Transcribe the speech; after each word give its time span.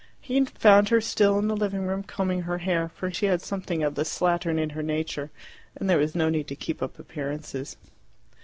He 0.19 0.43
found 0.43 0.89
her 0.89 0.99
still 0.99 1.37
in 1.37 1.47
the 1.47 1.55
living 1.55 1.81
room, 1.85 2.01
combing 2.01 2.41
her 2.41 2.57
hair, 2.57 2.89
for 2.89 3.11
she 3.11 3.27
had 3.27 3.39
something 3.39 3.83
of 3.83 3.93
the 3.93 4.01
slattern 4.01 4.57
in 4.57 4.71
her 4.71 4.81
nature, 4.81 5.29
and 5.75 5.87
there 5.87 5.99
was 5.99 6.15
no 6.15 6.27
need 6.27 6.47
to 6.47 6.55
keep 6.55 6.81
up 6.81 6.97
appearances. 6.97 7.77